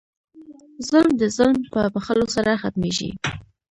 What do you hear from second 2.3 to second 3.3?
سره ختمېږي.